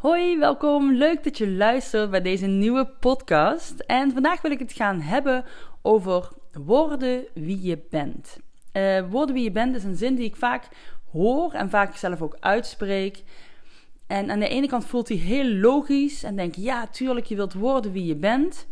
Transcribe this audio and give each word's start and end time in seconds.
Hoi, 0.00 0.38
welkom. 0.38 0.92
Leuk 0.92 1.24
dat 1.24 1.38
je 1.38 1.50
luistert 1.50 2.10
bij 2.10 2.22
deze 2.22 2.46
nieuwe 2.46 2.86
podcast. 3.00 3.80
En 3.80 4.12
vandaag 4.12 4.42
wil 4.42 4.50
ik 4.50 4.58
het 4.58 4.72
gaan 4.72 5.00
hebben 5.00 5.44
over 5.82 6.28
worden 6.52 7.24
wie 7.34 7.62
je 7.62 7.78
bent. 7.90 8.38
Uh, 8.72 9.10
worden 9.10 9.34
wie 9.34 9.44
je 9.44 9.50
bent 9.50 9.76
is 9.76 9.84
een 9.84 9.96
zin 9.96 10.14
die 10.14 10.24
ik 10.24 10.36
vaak 10.36 10.68
hoor 11.12 11.52
en 11.52 11.70
vaak 11.70 11.96
zelf 11.96 12.22
ook 12.22 12.36
uitspreek. 12.40 13.22
En 14.06 14.30
aan 14.30 14.38
de 14.38 14.48
ene 14.48 14.68
kant 14.68 14.84
voelt 14.84 15.08
hij 15.08 15.16
heel 15.16 15.54
logisch 15.54 16.22
en 16.22 16.36
denk 16.36 16.54
ja, 16.54 16.86
tuurlijk, 16.86 17.26
je 17.26 17.36
wilt 17.36 17.54
worden 17.54 17.92
wie 17.92 18.06
je 18.06 18.16
bent. 18.16 18.66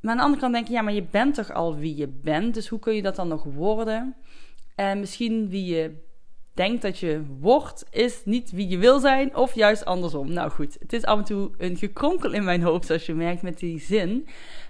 Maar 0.00 0.10
aan 0.10 0.16
de 0.16 0.22
andere 0.22 0.40
kant 0.40 0.54
denk 0.54 0.66
je, 0.66 0.72
ja, 0.72 0.82
maar 0.82 0.92
je 0.92 1.06
bent 1.10 1.34
toch 1.34 1.52
al 1.52 1.76
wie 1.76 1.96
je 1.96 2.08
bent, 2.08 2.54
dus 2.54 2.68
hoe 2.68 2.78
kun 2.78 2.94
je 2.94 3.02
dat 3.02 3.16
dan 3.16 3.28
nog 3.28 3.44
worden? 3.44 4.14
En 4.74 5.00
misschien 5.00 5.48
wie 5.48 5.74
je 5.74 6.04
denkt 6.56 6.82
dat 6.82 6.98
je 6.98 7.22
wordt, 7.40 7.86
is 7.90 8.24
niet 8.24 8.50
wie 8.50 8.68
je 8.68 8.78
wil 8.78 8.98
zijn, 8.98 9.36
of 9.36 9.54
juist 9.54 9.84
andersom. 9.84 10.32
Nou 10.32 10.50
goed, 10.50 10.76
het 10.78 10.92
is 10.92 11.04
af 11.04 11.18
en 11.18 11.24
toe 11.24 11.50
een 11.58 11.76
gekronkel 11.76 12.32
in 12.32 12.44
mijn 12.44 12.62
hoofd, 12.62 12.86
zoals 12.86 13.06
je 13.06 13.14
merkt 13.14 13.42
met 13.42 13.58
die 13.58 13.80
zin. 13.80 14.26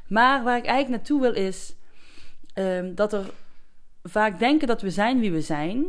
Maar 0.09 0.45
waar 0.45 0.57
ik 0.57 0.65
eigenlijk 0.65 0.97
naartoe 0.97 1.21
wil 1.21 1.35
is 1.45 1.75
um, 2.55 2.95
dat 2.95 3.13
er 3.13 3.31
vaak 4.03 4.39
denken 4.39 4.69
dat 4.69 4.83
we 4.83 4.91
zijn 4.91 5.21
wie 5.21 5.33
we 5.33 5.41
zijn. 5.41 5.87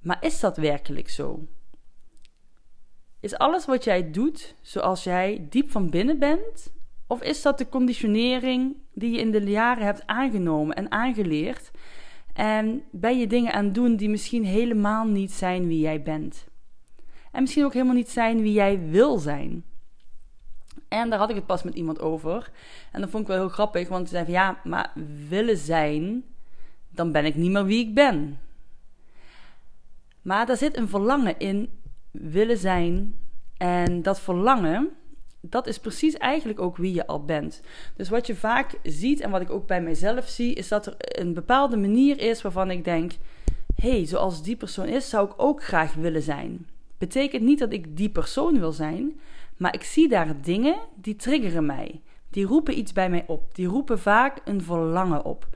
Maar 0.00 0.18
is 0.20 0.40
dat 0.40 0.56
werkelijk 0.56 1.10
zo? 1.10 1.46
Is 3.20 3.38
alles 3.38 3.66
wat 3.66 3.84
jij 3.84 4.10
doet 4.10 4.54
zoals 4.60 5.04
jij 5.04 5.46
diep 5.50 5.70
van 5.70 5.90
binnen 5.90 6.18
bent? 6.18 6.72
Of 7.06 7.22
is 7.22 7.42
dat 7.42 7.58
de 7.58 7.68
conditionering 7.68 8.76
die 8.92 9.12
je 9.12 9.18
in 9.18 9.30
de 9.30 9.40
jaren 9.40 9.84
hebt 9.84 10.06
aangenomen 10.06 10.76
en 10.76 10.90
aangeleerd? 10.90 11.70
En 12.34 12.82
ben 12.90 13.18
je 13.18 13.26
dingen 13.26 13.52
aan 13.52 13.64
het 13.64 13.74
doen 13.74 13.96
die 13.96 14.08
misschien 14.08 14.44
helemaal 14.44 15.06
niet 15.06 15.32
zijn 15.32 15.66
wie 15.66 15.80
jij 15.80 16.02
bent? 16.02 16.46
En 17.32 17.40
misschien 17.40 17.64
ook 17.64 17.72
helemaal 17.72 17.94
niet 17.94 18.10
zijn 18.10 18.42
wie 18.42 18.52
jij 18.52 18.80
wil 18.88 19.18
zijn. 19.18 19.64
En 20.88 21.10
daar 21.10 21.18
had 21.18 21.30
ik 21.30 21.36
het 21.36 21.46
pas 21.46 21.62
met 21.62 21.74
iemand 21.74 22.00
over. 22.00 22.50
En 22.92 23.00
dat 23.00 23.10
vond 23.10 23.22
ik 23.22 23.28
wel 23.28 23.38
heel 23.38 23.48
grappig, 23.48 23.88
want 23.88 24.08
ze 24.08 24.14
zei 24.14 24.24
van 24.24 24.34
ja, 24.34 24.60
maar 24.64 24.92
willen 25.28 25.56
zijn, 25.56 26.24
dan 26.90 27.12
ben 27.12 27.24
ik 27.24 27.34
niet 27.34 27.50
meer 27.50 27.64
wie 27.64 27.86
ik 27.86 27.94
ben. 27.94 28.38
Maar 30.22 30.46
daar 30.46 30.56
zit 30.56 30.76
een 30.76 30.88
verlangen 30.88 31.38
in 31.38 31.70
willen 32.10 32.58
zijn. 32.58 33.18
En 33.56 34.02
dat 34.02 34.20
verlangen, 34.20 34.90
dat 35.50 35.66
is 35.66 35.78
precies 35.78 36.16
eigenlijk 36.16 36.60
ook 36.60 36.76
wie 36.76 36.94
je 36.94 37.06
al 37.06 37.24
bent. 37.24 37.60
Dus 37.96 38.08
wat 38.08 38.26
je 38.26 38.36
vaak 38.36 38.78
ziet 38.82 39.20
en 39.20 39.30
wat 39.30 39.40
ik 39.40 39.50
ook 39.50 39.66
bij 39.66 39.82
mijzelf 39.82 40.28
zie, 40.28 40.54
is 40.54 40.68
dat 40.68 40.86
er 40.86 40.94
een 40.98 41.34
bepaalde 41.34 41.76
manier 41.76 42.20
is 42.20 42.42
waarvan 42.42 42.70
ik 42.70 42.84
denk: 42.84 43.12
hé, 43.74 43.90
hey, 43.90 44.06
zoals 44.06 44.42
die 44.42 44.56
persoon 44.56 44.86
is, 44.86 45.08
zou 45.08 45.26
ik 45.26 45.34
ook 45.36 45.64
graag 45.64 45.94
willen 45.94 46.22
zijn. 46.22 46.66
Betekent 46.98 47.42
niet 47.42 47.58
dat 47.58 47.72
ik 47.72 47.96
die 47.96 48.10
persoon 48.10 48.58
wil 48.58 48.72
zijn, 48.72 49.20
maar 49.56 49.74
ik 49.74 49.82
zie 49.82 50.08
daar 50.08 50.40
dingen 50.42 50.76
die 50.94 51.16
triggeren 51.16 51.66
mij. 51.66 52.00
Die 52.30 52.46
roepen 52.46 52.78
iets 52.78 52.92
bij 52.92 53.10
mij 53.10 53.24
op. 53.26 53.54
Die 53.54 53.66
roepen 53.66 53.98
vaak 53.98 54.40
een 54.44 54.62
verlangen 54.62 55.24
op. 55.24 55.46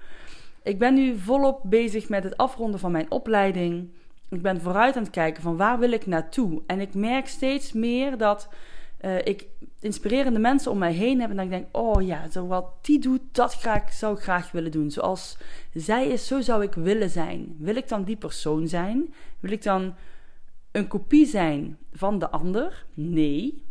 Ik 0.62 0.78
ben 0.78 0.94
nu 0.94 1.19
volop 1.19 1.60
bezig 1.65 2.09
met 2.09 2.25
het 2.25 2.37
afronden 2.37 2.81
van 2.81 2.93
mijn 2.93 3.10
opleiding. 3.10 3.88
Ik 4.28 4.43
ben 4.43 4.60
vooruit 4.60 4.97
aan 4.97 5.03
het 5.03 5.10
kijken 5.10 5.43
van 5.43 5.56
waar 5.56 5.78
wil 5.78 5.93
ik 5.93 6.06
naartoe. 6.06 6.62
En 6.66 6.81
ik 6.81 6.94
merk 6.94 7.26
steeds 7.26 7.72
meer 7.72 8.19
dat 8.19 8.49
uh, 9.00 9.19
ik 9.25 9.47
inspirerende 9.81 10.39
mensen 10.39 10.71
om 10.71 10.78
mij 10.78 10.93
heen 10.93 11.21
heb. 11.21 11.31
En 11.31 11.37
dat 11.37 11.44
ik 11.44 11.50
denk, 11.50 11.77
oh 11.77 12.06
ja, 12.06 12.31
zo 12.31 12.47
wat 12.47 12.65
die 12.81 13.00
doet, 13.00 13.21
dat 13.33 13.61
zou 13.91 14.16
ik 14.16 14.22
graag 14.22 14.50
willen 14.50 14.71
doen. 14.71 14.91
Zoals 14.91 15.37
zij 15.75 16.09
is, 16.09 16.27
zo 16.27 16.41
zou 16.41 16.62
ik 16.62 16.75
willen 16.75 17.11
zijn. 17.11 17.56
Wil 17.59 17.77
ik 17.77 17.88
dan 17.88 18.05
die 18.05 18.17
persoon 18.17 18.69
zijn? 18.69 19.15
Wil 19.41 19.53
ik 19.53 19.62
dan 19.62 19.94
een 20.72 20.88
kopie 20.88 21.27
zijn 21.27 21.78
van 21.93 22.19
de 22.19 22.31
ander? 22.31 22.87
Nee. 22.94 23.67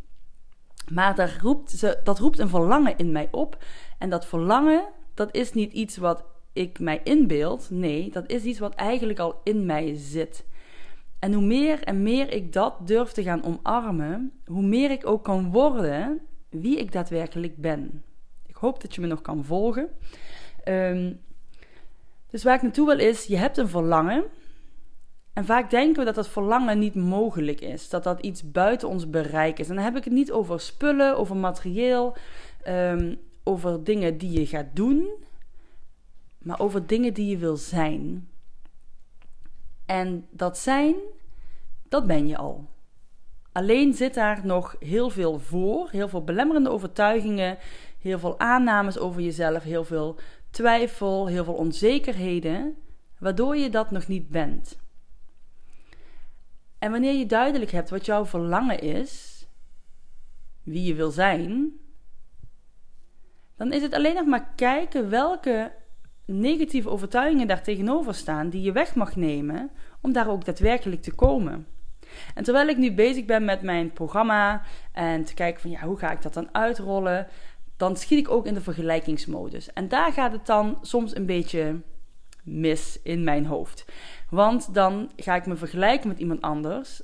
Maar 0.92 1.16
dat 1.16 1.30
roept, 1.42 1.72
ze, 1.72 2.00
dat 2.04 2.20
roept 2.20 2.40
een 2.40 2.50
verlangen 2.50 2.98
in 2.98 3.12
mij 3.12 3.28
op. 3.32 3.64
En 3.98 4.10
dat 4.10 4.26
verlangen, 4.26 4.90
dat 5.14 5.36
is 5.36 5.54
niet 5.54 5.74
iets 5.74 5.98
wat 5.98 6.24
ik 6.54 6.80
mij 6.80 7.02
inbeeld. 7.04 7.68
Nee, 7.70 8.12
dat 8.12 8.30
is 8.30 8.44
iets 8.44 8.60
wat 8.60 8.76
eigenlijk 8.76 9.20
al 9.20 9.42
in 9.44 9.66
mij 9.66 9.96
zit. 9.96 10.46
En 11.20 11.34
hoe 11.34 11.44
meer 11.44 11.84
en 11.84 12.04
meer 12.04 12.34
ik 12.34 12.54
dat 12.54 12.88
durf 12.88 13.12
te 13.12 13.24
gaan 13.24 13.44
omarmen, 13.44 14.32
hoe 14.46 14.64
meer 14.64 14.92
ik 14.92 15.06
ook 15.06 15.24
kan 15.24 15.52
worden 15.52 16.22
wie 16.50 16.78
ik 16.78 16.92
daadwerkelijk 16.92 17.58
ben. 17.58 18.04
Ik 18.46 18.56
hoop 18.56 18.82
dat 18.82 18.96
je 18.96 19.02
me 19.02 19.08
nog 19.08 19.22
kan 19.22 19.44
volgen. 19.44 19.90
Ehm, 20.64 21.14
dus 22.30 22.44
waar 22.44 22.56
ik 22.56 22.62
naartoe 22.62 22.88
wil 22.88 23.00
is, 23.00 23.26
je 23.26 23.38
hebt 23.38 23.58
een 23.58 23.68
verlangen. 23.68 24.24
En 25.34 25.46
vaak 25.46 25.70
denken 25.70 26.00
we 26.00 26.06
dat 26.06 26.16
dat 26.16 26.30
verlangen 26.30 26.80
niet 26.80 26.96
mogelijk 26.96 27.62
is. 27.62 27.90
Dat 27.90 28.04
dat 28.04 28.20
iets 28.20 28.52
buiten 28.52 28.88
ons 28.88 29.10
bereik 29.10 29.60
is. 29.60 29.70
En 29.70 29.76
dan 29.76 29.84
heb 29.84 29.96
ik 29.96 30.04
het 30.04 30.14
niet 30.14 30.32
over 30.32 30.60
spullen, 30.60 31.18
over 31.18 31.36
materieel, 31.36 32.16
ehm, 32.64 33.16
over 33.44 33.84
dingen 33.84 34.18
die 34.18 34.40
je 34.40 34.46
gaat 34.46 34.68
doen. 34.74 35.10
Maar 36.38 36.60
over 36.60 36.88
dingen 36.88 37.14
die 37.14 37.30
je 37.30 37.38
wil 37.38 37.58
zijn. 37.58 38.28
En 39.88 40.28
dat 40.32 40.58
zijn, 40.58 40.96
dat 41.90 42.08
ben 42.08 42.28
je 42.28 42.38
al. 42.38 42.70
Alleen 43.52 43.94
zit 43.94 44.14
daar 44.14 44.46
nog 44.46 44.76
heel 44.80 45.10
veel 45.10 45.40
voor, 45.40 45.90
heel 45.92 46.10
veel 46.10 46.24
belemmerende 46.24 46.70
overtuigingen, 46.70 47.58
heel 48.00 48.20
veel 48.20 48.40
aannames 48.40 48.98
over 48.98 49.22
jezelf, 49.22 49.64
heel 49.64 49.84
veel 49.84 50.20
twijfel, 50.50 51.28
heel 51.28 51.44
veel 51.44 51.54
onzekerheden, 51.54 52.78
waardoor 53.20 53.58
je 53.58 53.70
dat 53.70 53.92
nog 53.92 54.08
niet 54.08 54.30
bent. 54.30 54.80
En 56.80 56.92
wanneer 56.92 57.14
je 57.14 57.26
duidelijk 57.26 57.72
hebt 57.72 57.90
wat 57.90 58.06
jouw 58.06 58.26
verlangen 58.26 58.80
is, 58.80 59.46
wie 60.64 60.84
je 60.84 60.94
wil 60.94 61.12
zijn, 61.12 61.72
dan 63.56 63.72
is 63.72 63.82
het 63.82 63.94
alleen 63.94 64.16
nog 64.16 64.26
maar 64.26 64.54
kijken 64.56 65.10
welke 65.10 65.72
negatieve 66.28 66.90
overtuigingen 66.90 67.48
daar 67.48 67.64
tegenover 67.64 68.14
staan 68.14 68.50
die 68.50 68.62
je 68.62 68.72
weg 68.72 68.96
mag 68.96 69.16
nemen 69.16 69.70
om 70.02 70.12
daar 70.12 70.30
ook 70.30 70.46
daadwerkelijk 70.46 71.02
te 71.02 71.16
komen. 71.16 71.68
En 72.36 72.44
terwijl 72.44 72.68
ik 72.68 72.78
nu 72.78 72.94
bezig 72.94 73.26
ben 73.26 73.46
met 73.46 73.62
mijn 73.62 73.92
programma 73.94 74.62
en 74.92 75.24
te 75.24 75.34
kijken 75.34 75.62
van 75.62 75.72
ja, 75.72 75.80
hoe 75.80 75.98
ga 75.98 76.12
ik 76.12 76.22
dat 76.22 76.34
dan 76.34 76.50
uitrollen, 76.52 77.28
dan 77.78 77.98
schiet 77.98 78.20
ik 78.20 78.30
ook 78.30 78.46
in 78.46 78.54
de 78.54 78.62
vergelijkingsmodus. 78.62 79.74
En 79.74 79.88
daar 79.88 80.12
gaat 80.14 80.32
het 80.32 80.46
dan 80.46 80.78
soms 80.82 81.16
een 81.16 81.26
beetje 81.26 81.82
mis 82.44 83.00
in 83.04 83.24
mijn 83.24 83.46
hoofd. 83.46 83.86
Want 84.30 84.74
dan 84.74 85.12
ga 85.16 85.36
ik 85.36 85.46
me 85.46 85.56
vergelijken 85.56 86.08
met 86.08 86.20
iemand 86.20 86.42
anders. 86.42 87.02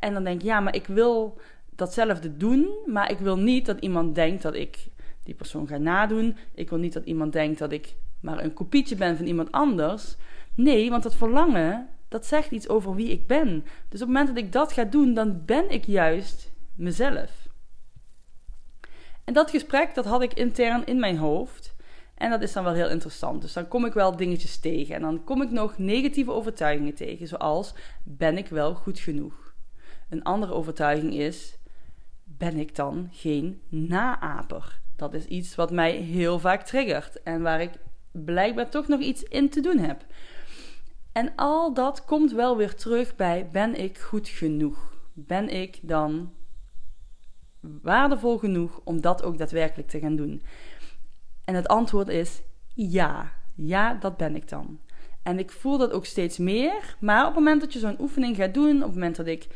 En 0.00 0.12
dan 0.12 0.24
denk 0.24 0.40
ik, 0.40 0.46
ja, 0.46 0.60
maar 0.60 0.74
ik 0.74 0.86
wil 0.86 1.40
datzelfde 1.70 2.36
doen, 2.36 2.68
maar 2.86 3.10
ik 3.10 3.18
wil 3.18 3.36
niet 3.36 3.66
dat 3.66 3.80
iemand 3.80 4.14
denkt 4.14 4.42
dat 4.42 4.54
ik 4.54 4.86
die 5.22 5.34
persoon 5.34 5.68
ga 5.68 5.76
nadoen. 5.76 6.36
Ik 6.54 6.68
wil 6.68 6.78
niet 6.78 6.92
dat 6.92 7.04
iemand 7.04 7.32
denkt 7.32 7.58
dat 7.58 7.72
ik 7.72 7.94
maar 8.20 8.44
een 8.44 8.54
kopietje 8.54 8.96
ben 8.96 9.16
van 9.16 9.26
iemand 9.26 9.52
anders. 9.52 10.16
Nee, 10.54 10.90
want 10.90 11.02
dat 11.02 11.14
verlangen, 11.14 11.88
dat 12.08 12.26
zegt 12.26 12.50
iets 12.50 12.68
over 12.68 12.94
wie 12.94 13.10
ik 13.10 13.26
ben. 13.26 13.64
Dus 13.88 14.02
op 14.02 14.06
het 14.08 14.16
moment 14.16 14.26
dat 14.26 14.36
ik 14.36 14.52
dat 14.52 14.72
ga 14.72 14.84
doen, 14.84 15.14
dan 15.14 15.44
ben 15.44 15.70
ik 15.70 15.84
juist 15.84 16.52
mezelf. 16.74 17.48
En 19.24 19.34
dat 19.34 19.50
gesprek, 19.50 19.94
dat 19.94 20.04
had 20.04 20.22
ik 20.22 20.34
intern 20.34 20.86
in 20.86 21.00
mijn 21.00 21.16
hoofd. 21.16 21.76
En 22.14 22.30
dat 22.30 22.42
is 22.42 22.52
dan 22.52 22.64
wel 22.64 22.72
heel 22.72 22.88
interessant. 22.88 23.42
Dus 23.42 23.52
dan 23.52 23.68
kom 23.68 23.84
ik 23.84 23.92
wel 23.92 24.16
dingetjes 24.16 24.58
tegen. 24.58 24.94
En 24.94 25.00
dan 25.00 25.24
kom 25.24 25.42
ik 25.42 25.50
nog 25.50 25.78
negatieve 25.78 26.30
overtuigingen 26.30 26.94
tegen, 26.94 27.26
zoals: 27.26 27.74
ben 28.04 28.38
ik 28.38 28.48
wel 28.48 28.74
goed 28.74 28.98
genoeg? 28.98 29.54
Een 30.08 30.22
andere 30.22 30.52
overtuiging 30.52 31.14
is: 31.14 31.58
ben 32.24 32.56
ik 32.56 32.74
dan 32.74 33.08
geen 33.12 33.62
naaper? 33.68 34.80
Dat 34.96 35.14
is 35.14 35.24
iets 35.24 35.54
wat 35.54 35.70
mij 35.70 35.92
heel 35.92 36.38
vaak 36.38 36.62
triggert 36.62 37.22
en 37.22 37.42
waar 37.42 37.60
ik 37.60 37.70
blijkbaar 38.24 38.68
toch 38.68 38.88
nog 38.88 39.00
iets 39.00 39.22
in 39.22 39.50
te 39.50 39.60
doen 39.60 39.78
heb. 39.78 40.04
En 41.12 41.32
al 41.36 41.74
dat 41.74 42.04
komt 42.04 42.32
wel 42.32 42.56
weer 42.56 42.74
terug 42.74 43.16
bij: 43.16 43.48
ben 43.52 43.74
ik 43.74 43.98
goed 43.98 44.28
genoeg? 44.28 44.96
Ben 45.12 45.48
ik 45.48 45.78
dan 45.82 46.32
waardevol 47.60 48.38
genoeg 48.38 48.80
om 48.84 49.00
dat 49.00 49.22
ook 49.22 49.38
daadwerkelijk 49.38 49.88
te 49.88 50.00
gaan 50.00 50.16
doen? 50.16 50.42
En 51.44 51.54
het 51.54 51.68
antwoord 51.68 52.08
is 52.08 52.42
ja. 52.74 53.32
Ja, 53.54 53.94
dat 53.94 54.16
ben 54.16 54.36
ik 54.36 54.48
dan. 54.48 54.80
En 55.22 55.38
ik 55.38 55.50
voel 55.50 55.78
dat 55.78 55.92
ook 55.92 56.06
steeds 56.06 56.38
meer. 56.38 56.96
Maar 57.00 57.20
op 57.20 57.34
het 57.34 57.44
moment 57.44 57.60
dat 57.60 57.72
je 57.72 57.78
zo'n 57.78 58.00
oefening 58.00 58.36
gaat 58.36 58.54
doen, 58.54 58.76
op 58.76 58.82
het 58.82 58.94
moment 58.94 59.16
dat 59.16 59.26
ik 59.26 59.46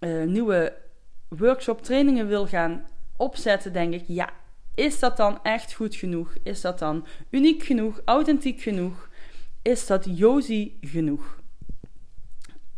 uh, 0.00 0.24
nieuwe 0.24 0.76
workshop 1.28 1.82
trainingen 1.82 2.26
wil 2.26 2.46
gaan 2.46 2.86
opzetten, 3.16 3.72
denk 3.72 3.94
ik, 3.94 4.04
ja, 4.06 4.30
is 4.74 4.98
dat 4.98 5.16
dan 5.16 5.42
echt 5.42 5.74
goed 5.74 5.94
genoeg? 5.94 6.34
Is 6.42 6.60
dat 6.60 6.78
dan 6.78 7.06
uniek 7.30 7.62
genoeg, 7.62 8.00
authentiek 8.04 8.60
genoeg? 8.60 9.10
Is 9.62 9.86
dat 9.86 10.06
Josie 10.18 10.78
genoeg? 10.80 11.42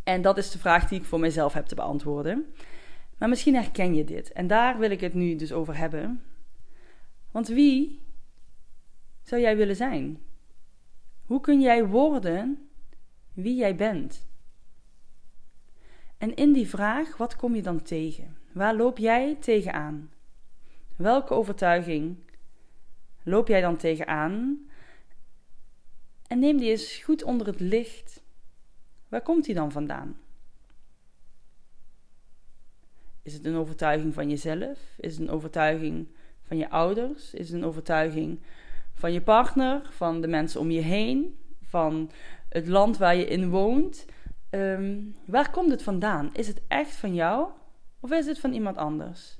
En 0.04 0.22
dat 0.22 0.38
is 0.38 0.50
de 0.50 0.58
vraag 0.58 0.88
die 0.88 0.98
ik 0.98 1.04
voor 1.04 1.20
mezelf 1.20 1.52
heb 1.52 1.66
te 1.66 1.74
beantwoorden. 1.74 2.54
Maar 3.18 3.28
misschien 3.28 3.54
herken 3.54 3.94
je 3.94 4.04
dit. 4.04 4.32
En 4.32 4.46
daar 4.46 4.78
wil 4.78 4.90
ik 4.90 5.00
het 5.00 5.14
nu 5.14 5.36
dus 5.36 5.52
over 5.52 5.76
hebben. 5.76 6.22
Want 7.30 7.48
wie 7.48 8.00
zou 9.22 9.40
jij 9.40 9.56
willen 9.56 9.76
zijn? 9.76 10.18
Hoe 11.24 11.40
kun 11.40 11.60
jij 11.60 11.86
worden 11.86 12.68
wie 13.32 13.56
jij 13.56 13.76
bent? 13.76 14.26
En 16.18 16.34
in 16.34 16.52
die 16.52 16.68
vraag, 16.68 17.16
wat 17.16 17.36
kom 17.36 17.54
je 17.54 17.62
dan 17.62 17.82
tegen? 17.82 18.36
Waar 18.52 18.76
loop 18.76 18.98
jij 18.98 19.36
tegenaan? 19.40 20.10
Welke 20.96 21.34
overtuiging 21.34 22.16
loop 23.22 23.48
jij 23.48 23.60
dan 23.60 23.76
tegenaan? 23.76 24.66
En 26.26 26.38
neem 26.38 26.56
die 26.56 26.70
eens 26.70 26.96
goed 26.96 27.22
onder 27.22 27.46
het 27.46 27.60
licht. 27.60 28.22
Waar 29.08 29.22
komt 29.22 29.44
die 29.44 29.54
dan 29.54 29.72
vandaan? 29.72 30.16
Is 33.22 33.34
het 33.34 33.44
een 33.44 33.56
overtuiging 33.56 34.14
van 34.14 34.28
jezelf? 34.28 34.78
Is 34.96 35.12
het 35.12 35.28
een 35.28 35.34
overtuiging 35.34 36.08
van 36.42 36.56
je 36.56 36.70
ouders? 36.70 37.34
Is 37.34 37.48
het 37.48 37.58
een 37.58 37.66
overtuiging 37.66 38.40
van 38.94 39.12
je 39.12 39.22
partner, 39.22 39.88
van 39.90 40.20
de 40.20 40.28
mensen 40.28 40.60
om 40.60 40.70
je 40.70 40.80
heen, 40.80 41.38
van 41.62 42.10
het 42.48 42.66
land 42.66 42.96
waar 42.96 43.16
je 43.16 43.26
in 43.26 43.48
woont. 43.50 44.06
Ehm, 44.50 45.02
waar 45.24 45.50
komt 45.50 45.70
het 45.70 45.82
vandaan? 45.82 46.30
Is 46.34 46.48
het 46.48 46.62
echt 46.68 46.96
van 46.96 47.14
jou 47.14 47.48
of 48.00 48.10
is 48.10 48.26
het 48.26 48.38
van 48.38 48.52
iemand 48.52 48.76
anders? 48.76 49.38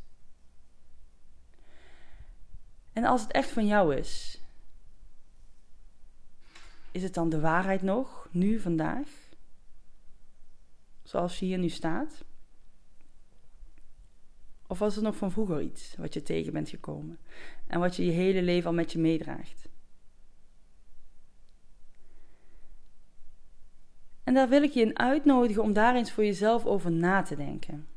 En 2.96 3.04
als 3.04 3.22
het 3.22 3.32
echt 3.32 3.50
van 3.50 3.66
jou 3.66 3.96
is, 3.96 4.40
is 6.90 7.02
het 7.02 7.14
dan 7.14 7.28
de 7.28 7.40
waarheid 7.40 7.82
nog, 7.82 8.28
nu, 8.30 8.60
vandaag? 8.60 9.08
Zoals 11.02 11.38
je 11.38 11.46
hier 11.46 11.58
nu 11.58 11.68
staat? 11.68 12.24
Of 14.66 14.78
was 14.78 14.94
het 14.94 15.04
nog 15.04 15.16
van 15.16 15.32
vroeger 15.32 15.60
iets 15.60 15.96
wat 15.96 16.14
je 16.14 16.22
tegen 16.22 16.52
bent 16.52 16.68
gekomen 16.68 17.18
en 17.66 17.80
wat 17.80 17.96
je 17.96 18.04
je 18.04 18.12
hele 18.12 18.42
leven 18.42 18.68
al 18.68 18.74
met 18.74 18.92
je 18.92 18.98
meedraagt? 18.98 19.68
En 24.24 24.34
daar 24.34 24.48
wil 24.48 24.62
ik 24.62 24.72
je 24.72 24.80
in 24.80 24.98
uitnodigen 24.98 25.62
om 25.62 25.72
daar 25.72 25.94
eens 25.94 26.12
voor 26.12 26.24
jezelf 26.24 26.64
over 26.64 26.92
na 26.92 27.22
te 27.22 27.36
denken. 27.36 27.88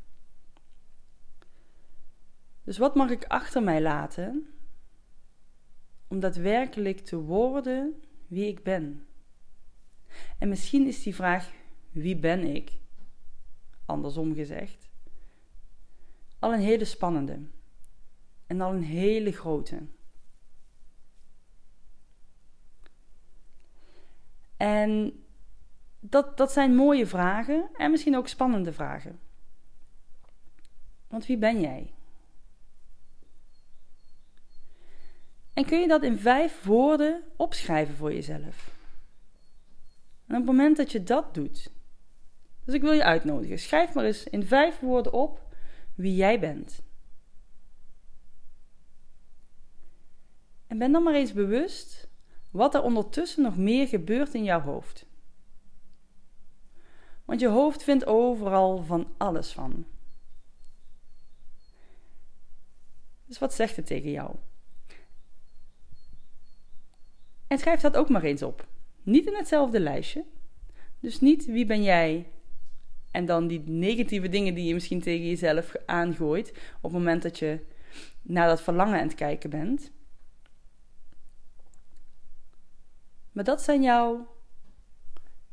Dus 2.64 2.78
wat 2.78 2.96
mag 2.96 3.10
ik 3.10 3.26
achter 3.26 3.64
mij 3.64 3.82
laten 3.82 4.54
om 6.10 6.20
daadwerkelijk 6.20 7.00
te 7.00 7.18
worden 7.18 8.02
wie 8.28 8.48
ik 8.48 8.64
ben? 8.64 9.08
En 10.38 10.50
misschien 10.50 10.88
is 10.88 11.04
die 11.04 11.16
vraag: 11.16 11.52
wie 11.92 12.16
ben 12.16 12.56
ik? 12.56 12.72
Andersom 13.86 14.34
gezegd 14.34 14.90
al 16.40 16.54
een 16.54 16.60
hele 16.60 16.86
spannende. 16.86 17.40
En 18.48 18.62
al 18.62 18.74
een 18.74 18.84
hele 18.84 19.32
grote. 19.32 19.88
En 24.58 25.24
dat, 26.00 26.38
dat 26.38 26.52
zijn 26.52 26.76
mooie 26.76 27.08
vragen 27.08 27.70
en 27.74 27.92
misschien 27.92 28.18
ook 28.18 28.28
spannende 28.28 28.74
vragen. 28.74 29.20
Want 31.08 31.26
wie 31.26 31.38
ben 31.38 31.62
jij? 31.62 31.94
En 35.60 35.66
kun 35.66 35.80
je 35.80 35.88
dat 35.88 36.04
in 36.04 36.20
vijf 36.20 36.64
woorden 36.64 37.24
opschrijven 37.36 37.96
voor 37.96 38.14
jezelf? 38.14 38.76
En 40.28 40.36
op 40.36 40.36
het 40.36 40.46
moment 40.46 40.78
dat 40.78 40.92
je 40.92 41.04
dat 41.04 41.34
doet, 41.34 41.72
dus 42.66 42.74
ik 42.74 42.82
wil 42.82 42.92
je 42.92 43.04
uitnodigen, 43.04 43.60
schrijf 43.60 43.94
maar 43.94 44.06
eens 44.06 44.24
in 44.24 44.46
vijf 44.46 44.80
woorden 44.80 45.14
op 45.14 45.56
wie 45.96 46.16
jij 46.16 46.40
bent. 46.40 46.82
En 50.68 50.78
ben 50.78 50.92
dan 50.92 51.04
maar 51.04 51.14
eens 51.14 51.34
bewust 51.34 52.10
wat 52.52 52.76
er 52.76 52.82
ondertussen 52.82 53.44
nog 53.44 53.58
meer 53.58 53.88
gebeurt 53.88 54.34
in 54.34 54.44
jouw 54.44 54.62
hoofd. 54.62 55.06
Want 57.26 57.40
je 57.40 57.48
hoofd 57.48 57.84
vindt 57.84 58.06
overal 58.06 58.84
van 58.84 59.14
alles 59.18 59.52
van. 59.52 59.86
Dus 63.26 63.40
wat 63.40 63.54
zegt 63.54 63.76
het 63.76 63.86
tegen 63.86 64.12
jou? 64.12 64.36
En 67.50 67.58
schrijf 67.58 67.82
dat 67.82 67.98
ook 67.98 68.10
maar 68.10 68.24
eens 68.24 68.44
op. 68.44 68.68
Niet 69.04 69.26
in 69.26 69.36
hetzelfde 69.36 69.80
lijstje. 69.80 70.24
Dus 71.00 71.20
niet 71.20 71.46
wie 71.46 71.66
ben 71.66 71.84
jij 71.84 72.28
en 73.12 73.26
dan 73.26 73.48
die 73.48 73.64
negatieve 73.66 74.30
dingen 74.30 74.54
die 74.54 74.68
je 74.68 74.74
misschien 74.74 75.02
tegen 75.02 75.28
jezelf 75.28 75.76
aangooit. 75.86 76.50
op 76.50 76.82
het 76.82 76.92
moment 76.92 77.22
dat 77.22 77.40
je 77.40 77.60
naar 78.22 78.48
dat 78.48 78.62
verlangen 78.62 79.00
aan 79.00 79.08
het 79.08 79.16
kijken 79.16 79.50
bent. 79.50 79.92
Maar 83.32 83.44
dat 83.44 83.62
zijn 83.62 83.82
jouw. 83.82 84.38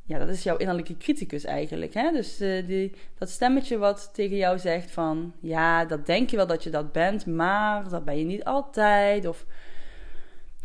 Ja, 0.02 0.19
dat 0.19 0.28
is 0.28 0.42
jouw 0.42 0.56
innerlijke 0.56 0.96
criticus 0.96 1.44
eigenlijk. 1.44 1.94
Hè? 1.94 2.10
Dus 2.12 2.40
uh, 2.40 2.66
die, 2.66 2.94
dat 3.19 3.31
stemmetje 3.31 3.78
wat 3.78 4.11
tegen 4.14 4.37
jou 4.37 4.59
zegt 4.59 4.90
van... 4.90 5.32
Ja, 5.40 5.85
dat 5.85 6.06
denk 6.06 6.30
je 6.30 6.37
wel 6.37 6.47
dat 6.47 6.62
je 6.62 6.70
dat 6.70 6.92
bent, 6.92 7.26
maar 7.26 7.88
dat 7.88 8.04
ben 8.04 8.18
je 8.18 8.25
niet 8.25 8.44
altijd. 8.44 9.26
Of, 9.26 9.47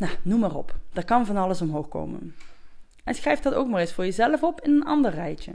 nou, 0.01 0.17
noem 0.21 0.39
maar 0.39 0.55
op. 0.55 0.79
Daar 0.93 1.05
kan 1.05 1.25
van 1.25 1.37
alles 1.37 1.61
omhoog 1.61 1.87
komen. 1.87 2.35
En 3.03 3.15
schrijf 3.15 3.39
dat 3.39 3.53
ook 3.53 3.67
maar 3.67 3.79
eens 3.79 3.93
voor 3.93 4.03
jezelf 4.03 4.43
op 4.43 4.61
in 4.61 4.71
een 4.71 4.85
ander 4.85 5.11
rijtje. 5.11 5.53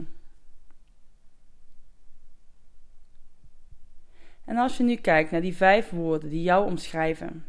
En 4.44 4.56
als 4.56 4.76
je 4.76 4.82
nu 4.82 4.96
kijkt 4.96 5.30
naar 5.30 5.40
die 5.40 5.56
vijf 5.56 5.90
woorden 5.90 6.30
die 6.30 6.42
jou 6.42 6.66
omschrijven, 6.66 7.44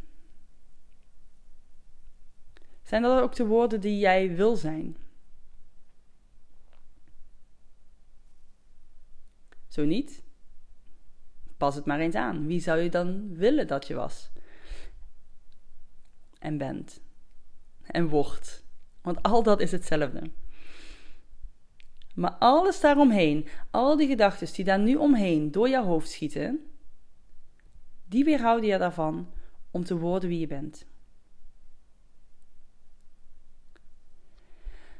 zijn 2.83 3.01
dat 3.01 3.21
ook 3.21 3.35
de 3.35 3.45
woorden 3.45 3.81
die 3.81 3.99
jij 3.99 4.35
wil 4.35 4.55
zijn? 4.55 4.97
Zo 9.67 9.85
niet? 9.85 10.23
Pas 11.57 11.75
het 11.75 11.85
maar 11.85 11.99
eens 11.99 12.15
aan. 12.15 12.47
Wie 12.47 12.59
zou 12.59 12.79
je 12.79 12.89
dan 12.89 13.35
willen 13.35 13.67
dat 13.67 13.87
je 13.87 13.93
was? 13.93 14.29
En 16.47 16.57
bent. 16.57 17.01
En 17.81 18.07
wordt. 18.07 18.65
Want 19.01 19.23
al 19.23 19.43
dat 19.43 19.59
is 19.59 19.71
hetzelfde. 19.71 20.31
Maar 22.15 22.31
alles 22.31 22.79
daaromheen, 22.79 23.47
al 23.71 23.97
die 23.97 24.07
gedachten 24.07 24.53
die 24.53 24.65
daar 24.65 24.79
nu 24.79 24.95
omheen 24.95 25.51
door 25.51 25.69
jouw 25.69 25.83
hoofd 25.83 26.09
schieten, 26.09 26.59
die 28.05 28.23
weerhouden 28.23 28.69
je 28.69 28.77
daarvan 28.77 29.29
om 29.71 29.83
te 29.83 29.97
worden 29.97 30.29
wie 30.29 30.39
je 30.39 30.47
bent. 30.47 30.85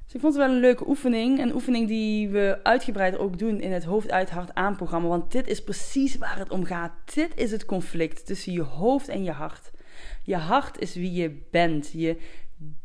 Dus 0.05 0.15
ik 0.15 0.21
vond 0.21 0.33
het 0.33 0.43
wel 0.43 0.53
een 0.53 0.61
leuke 0.61 0.87
oefening. 0.87 1.39
Een 1.39 1.53
oefening 1.53 1.87
die 1.87 2.29
we 2.29 2.59
uitgebreid 2.63 3.17
ook 3.17 3.39
doen 3.39 3.59
in 3.59 3.71
het 3.71 3.83
hoofd 3.83 4.11
uit 4.11 4.29
hart 4.29 4.53
aan 4.53 4.75
programma. 4.75 5.07
Want 5.07 5.31
dit 5.31 5.47
is 5.47 5.63
precies 5.63 6.17
waar 6.17 6.37
het 6.37 6.49
om 6.49 6.63
gaat. 6.63 7.13
Dit 7.13 7.35
is 7.35 7.51
het 7.51 7.65
conflict 7.65 8.25
tussen 8.25 8.53
je 8.53 8.61
hoofd 8.61 9.07
en 9.07 9.23
je 9.23 9.31
hart. 9.31 9.75
Je 10.23 10.35
hart 10.35 10.79
is 10.79 10.95
wie 10.95 11.11
je 11.11 11.41
bent. 11.51 11.91
Je, 11.91 12.17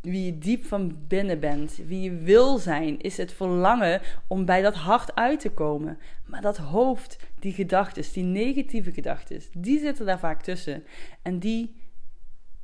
wie 0.00 0.24
je 0.24 0.38
diep 0.38 0.64
van 0.64 0.96
binnen 1.08 1.40
bent, 1.40 1.76
wie 1.86 2.00
je 2.00 2.16
wil 2.16 2.58
zijn, 2.58 3.00
is 3.00 3.16
het 3.16 3.32
verlangen 3.32 4.00
om 4.26 4.44
bij 4.44 4.62
dat 4.62 4.74
hart 4.74 5.14
uit 5.14 5.40
te 5.40 5.50
komen. 5.50 5.98
Maar 6.26 6.40
dat 6.40 6.56
hoofd, 6.56 7.18
die 7.38 7.52
gedachten, 7.52 8.12
die 8.12 8.24
negatieve 8.24 8.92
gedachten, 8.92 9.40
die 9.58 9.78
zitten 9.78 10.06
daar 10.06 10.18
vaak 10.18 10.42
tussen. 10.42 10.84
En 11.22 11.38
die, 11.38 11.74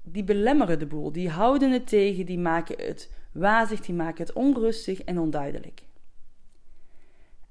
die 0.03 0.25
belemmeren 0.25 0.79
de 0.79 0.87
boel, 0.87 1.13
die 1.13 1.31
houden 1.31 1.71
het 1.71 1.87
tegen, 1.87 2.27
die 2.27 2.39
maken 2.39 2.87
het 2.87 3.13
wazig, 3.33 3.81
die 3.81 3.95
maken 3.95 4.25
het 4.25 4.35
onrustig 4.35 5.03
en 5.03 5.19
onduidelijk. 5.19 5.83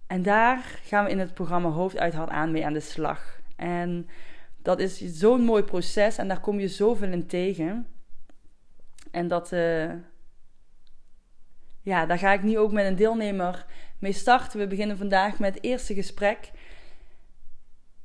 En 0.08 0.24
daar 0.24 0.80
gaan 0.84 1.06
we 1.06 1.12
in 1.12 1.20
het 1.20 1.34
programma 1.34 1.70
Hoofd 1.70 1.98
uit 1.98 2.14
Hart 2.14 2.30
aan 2.30 2.52
mee 2.52 2.66
aan 2.66 2.74
de 2.74 2.80
slag. 2.80 3.40
En 3.56 4.08
dat 4.68 4.80
is 4.80 4.98
zo'n 4.98 5.42
mooi 5.42 5.64
proces 5.64 6.18
en 6.18 6.28
daar 6.28 6.40
kom 6.40 6.60
je 6.60 6.68
zoveel 6.68 7.12
in 7.12 7.28
tegen. 7.28 7.88
En 9.12 9.28
dat, 9.28 9.52
uh, 9.52 9.94
ja, 11.82 12.06
daar 12.06 12.18
ga 12.18 12.34
ik 12.34 12.44
nu 12.44 12.58
ook 12.58 12.72
met 12.72 12.86
een 12.86 12.96
deelnemer 12.96 13.66
mee 14.00 14.12
starten. 14.12 14.60
We 14.60 14.68
beginnen 14.68 14.98
vandaag 14.98 15.40
met 15.40 15.54
het 15.54 15.64
eerste 15.64 15.94
gesprek. 15.94 16.52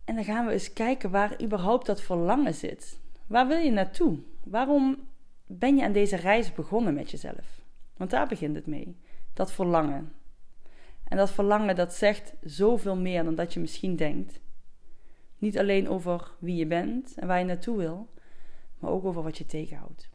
En 0.05 0.15
dan 0.15 0.25
gaan 0.25 0.47
we 0.47 0.53
eens 0.53 0.73
kijken 0.73 1.11
waar 1.11 1.43
überhaupt 1.43 1.87
dat 1.87 2.01
verlangen 2.01 2.55
zit. 2.55 3.01
Waar 3.27 3.49
wil 3.49 3.59
je 3.59 3.71
naartoe? 3.71 4.19
Waarom 4.45 5.09
ben 5.47 5.77
je 5.77 5.85
aan 5.85 5.93
deze 5.93 6.17
reis 6.17 6.53
begonnen 6.53 6.95
met 6.95 7.11
jezelf? 7.11 7.61
Want 7.97 8.11
daar 8.11 8.29
begint 8.29 8.55
het 8.55 8.67
mee. 8.67 8.97
Dat 9.33 9.53
verlangen. 9.53 10.13
En 11.05 11.17
dat 11.17 11.31
verlangen 11.31 11.77
dat 11.77 11.95
zegt 11.95 12.33
zoveel 12.41 12.97
meer 12.97 13.25
dan 13.25 13.35
dat 13.35 13.53
je 13.53 13.61
misschien 13.61 13.97
denkt. 13.97 14.41
Niet 15.43 15.59
alleen 15.59 15.89
over 15.89 16.31
wie 16.39 16.57
je 16.57 16.67
bent 16.67 17.15
en 17.17 17.27
waar 17.27 17.39
je 17.39 17.45
naartoe 17.45 17.77
wil, 17.77 18.09
maar 18.79 18.91
ook 18.91 19.05
over 19.05 19.23
wat 19.23 19.39
je 19.39 19.47
tegenhoudt. 19.47 20.09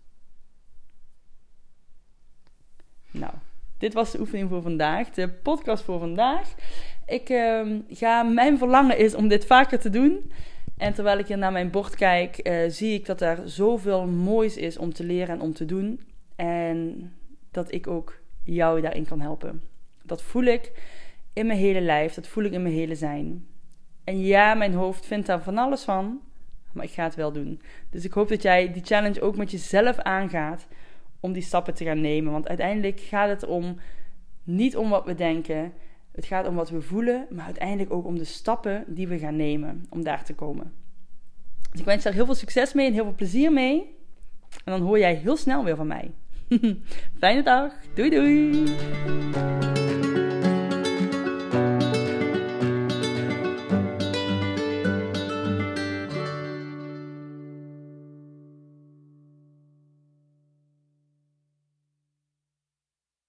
Nou, 3.11 3.33
dit 3.77 3.93
was 3.93 4.11
de 4.11 4.19
oefening 4.19 4.49
voor 4.49 4.61
vandaag, 4.61 5.09
de 5.09 5.29
podcast 5.29 5.83
voor 5.83 5.99
vandaag. 5.99 6.53
Ik 7.05 7.29
uh, 7.29 7.79
ga, 7.89 8.23
mijn 8.23 8.57
verlangen 8.57 8.97
is 8.97 9.15
om 9.15 9.27
dit 9.27 9.45
vaker 9.45 9.79
te 9.79 9.89
doen. 9.89 10.31
En 10.77 10.93
terwijl 10.93 11.17
ik 11.17 11.27
hier 11.27 11.37
naar 11.37 11.51
mijn 11.51 11.71
bord 11.71 11.95
kijk, 11.95 12.47
uh, 12.47 12.63
zie 12.67 12.93
ik 12.93 13.05
dat 13.05 13.21
er 13.21 13.49
zoveel 13.49 14.07
moois 14.07 14.57
is 14.57 14.77
om 14.77 14.93
te 14.93 15.03
leren 15.03 15.35
en 15.35 15.41
om 15.41 15.53
te 15.53 15.65
doen. 15.65 16.01
En 16.35 17.11
dat 17.51 17.71
ik 17.71 17.87
ook 17.87 18.19
jou 18.43 18.81
daarin 18.81 19.05
kan 19.05 19.21
helpen. 19.21 19.61
Dat 20.03 20.21
voel 20.21 20.43
ik 20.43 20.71
in 21.33 21.47
mijn 21.47 21.59
hele 21.59 21.81
lijf, 21.81 22.13
dat 22.13 22.27
voel 22.27 22.43
ik 22.43 22.51
in 22.51 22.61
mijn 22.61 22.73
hele 22.73 22.95
zijn. 22.95 23.47
En 24.07 24.19
ja, 24.19 24.53
mijn 24.53 24.73
hoofd 24.73 25.05
vindt 25.05 25.27
daar 25.27 25.41
van 25.43 25.57
alles 25.57 25.83
van, 25.83 26.19
maar 26.71 26.85
ik 26.85 26.91
ga 26.91 27.03
het 27.03 27.15
wel 27.15 27.31
doen. 27.31 27.61
Dus 27.89 28.05
ik 28.05 28.13
hoop 28.13 28.29
dat 28.29 28.41
jij 28.41 28.71
die 28.71 28.83
challenge 28.83 29.21
ook 29.21 29.35
met 29.35 29.51
jezelf 29.51 29.97
aangaat 29.97 30.67
om 31.19 31.33
die 31.33 31.41
stappen 31.41 31.73
te 31.73 31.83
gaan 31.83 32.01
nemen. 32.01 32.31
Want 32.31 32.47
uiteindelijk 32.47 32.99
gaat 32.99 33.29
het 33.29 33.45
om 33.45 33.79
niet 34.43 34.77
om 34.77 34.89
wat 34.89 35.05
we 35.05 35.15
denken. 35.15 35.73
Het 36.11 36.25
gaat 36.25 36.47
om 36.47 36.55
wat 36.55 36.69
we 36.69 36.81
voelen, 36.81 37.27
maar 37.29 37.45
uiteindelijk 37.45 37.91
ook 37.93 38.05
om 38.05 38.17
de 38.17 38.23
stappen 38.23 38.83
die 38.87 39.07
we 39.07 39.19
gaan 39.19 39.35
nemen 39.35 39.85
om 39.89 40.03
daar 40.03 40.23
te 40.23 40.35
komen. 40.35 40.73
Dus 41.71 41.79
ik 41.79 41.85
wens 41.85 42.03
je 42.03 42.09
er 42.09 42.15
heel 42.15 42.25
veel 42.25 42.35
succes 42.35 42.73
mee 42.73 42.87
en 42.87 42.93
heel 42.93 43.03
veel 43.03 43.15
plezier 43.15 43.53
mee. 43.53 43.95
En 44.63 44.71
dan 44.71 44.81
hoor 44.81 44.99
jij 44.99 45.13
heel 45.13 45.37
snel 45.37 45.63
weer 45.63 45.75
van 45.75 45.87
mij. 45.87 46.11
Fijne 47.19 47.43
dag. 47.43 47.73
Doei 47.93 48.09
doei. 48.09 49.66